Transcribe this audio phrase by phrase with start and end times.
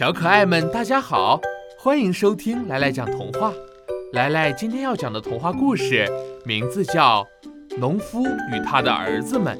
[0.00, 1.38] 小可爱们，大家好，
[1.78, 3.52] 欢迎收听来来讲童话。
[4.14, 6.08] 来来今天要讲的童话故事
[6.42, 7.22] 名字叫
[7.78, 9.58] 《农夫与他的儿子们》。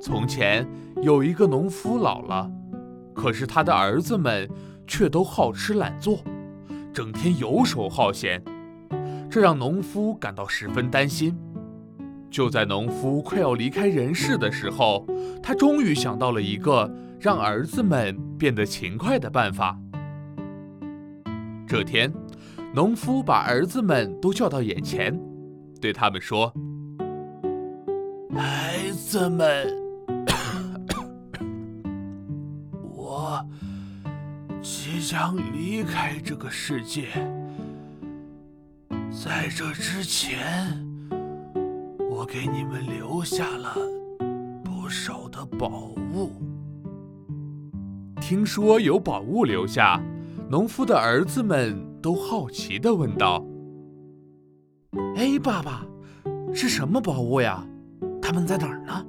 [0.00, 0.66] 从前
[1.00, 2.50] 有一个农夫老了，
[3.14, 4.50] 可是他的儿子们
[4.84, 6.18] 却都好吃懒做，
[6.92, 8.42] 整天游手好闲，
[9.30, 11.38] 这让农夫感到十分担心。
[12.28, 15.06] 就在农夫快要离开人世的时候，
[15.40, 19.78] 他终于想到了一个让儿子们变得勤快的办法。
[21.68, 22.12] 这天，
[22.74, 25.16] 农夫把儿子们都叫到眼前，
[25.80, 26.52] 对他们说
[28.34, 29.68] ：“孩子们，
[32.92, 33.46] 我
[34.60, 37.06] 即将离开这个世界，
[39.12, 40.76] 在这之前。”
[42.10, 43.76] 我给你们留下了
[44.64, 45.68] 不少的宝
[46.12, 46.32] 物。
[48.32, 50.02] 听说有宝物留下，
[50.48, 53.44] 农夫的儿子们都好奇地问道
[55.16, 55.86] ：“哎，爸爸，
[56.54, 57.62] 是什么宝物呀？
[58.22, 59.04] 他们在哪儿呢？”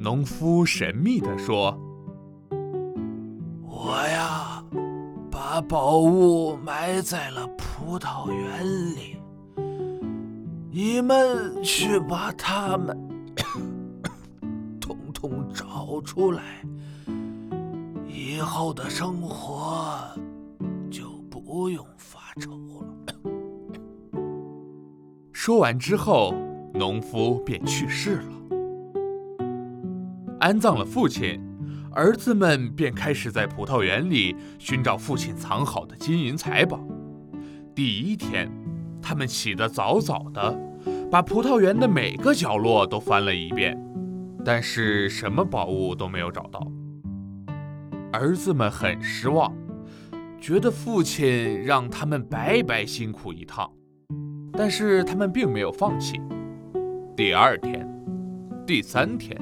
[0.00, 1.78] 农夫神秘地说
[3.68, 4.64] ：“我呀，
[5.30, 8.64] 把宝物埋在了葡萄园
[8.96, 9.18] 里。”
[10.72, 12.98] 你们去把它们
[14.80, 16.64] 统统找出来，
[18.32, 20.08] 以后的生活
[20.90, 22.88] 就不用发愁了。
[25.34, 26.34] 说完之后，
[26.72, 28.32] 农夫便去世了。
[30.40, 31.38] 安葬了父亲，
[31.90, 36.80] 儿子们便开始在葡萄园里寻找父亲藏好的金银财宝。
[37.74, 38.50] 第一天。
[39.04, 40.56] 他们起得早早的，
[41.10, 43.76] 把葡萄园的每个角落都翻了一遍，
[44.44, 46.64] 但是什么宝物都没有找到。
[48.12, 49.50] 儿子们很失望，
[50.38, 53.70] 觉得父亲让他们白白辛苦一趟。
[54.52, 56.20] 但是他们并没有放弃。
[57.16, 57.88] 第二天、
[58.66, 59.34] 第三天，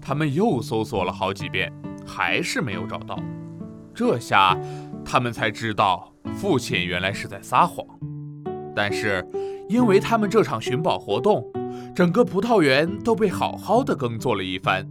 [0.00, 1.70] 他们又搜索了好几遍，
[2.06, 3.18] 还是没有找到。
[3.94, 4.58] 这下，
[5.04, 7.86] 他们才知道父亲原来是在撒谎。
[8.74, 9.22] 但是，
[9.68, 11.44] 因为他们这场寻宝活动，
[11.94, 14.88] 整个葡萄园都被好好的耕作了一番，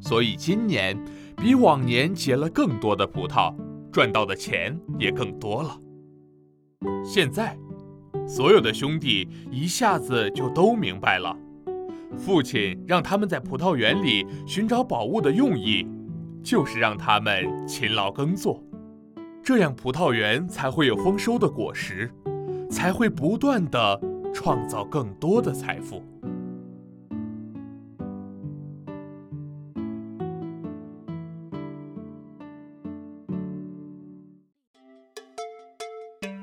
[0.00, 0.96] 所以今年
[1.36, 3.54] 比往年结了更多的葡萄，
[3.92, 5.78] 赚到的钱也更多了。
[7.04, 7.58] 现在，
[8.26, 11.36] 所有的兄弟一下子就都明白了，
[12.16, 15.86] 父亲让他们在葡萄园里寻找宝物的用意，
[16.42, 18.62] 就是让他们勤劳耕作，
[19.42, 22.10] 这样葡萄园才会有丰收的果实。
[22.68, 24.00] 才会不断的
[24.34, 26.02] 创造更多的财富。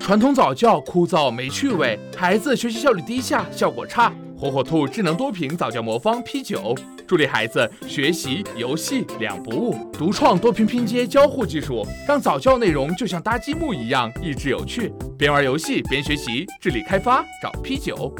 [0.04, 4.12] 传统早教枯燥没趣味，孩子学习效率低下，效果差。
[4.38, 6.76] 火火兔智能多屏早教魔方 P 九，
[7.08, 9.90] 助力孩子学习游戏两不误。
[9.94, 14.92] 独创多屏拼接交互技术，让早教内容就像搭积木一样益智有趣。
[15.18, 18.14] 边玩游戏边学习，智力开发找 P 九。